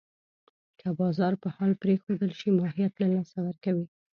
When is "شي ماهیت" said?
2.39-2.93